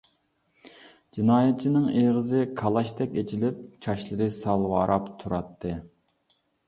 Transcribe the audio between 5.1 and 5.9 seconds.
تۇراتتى.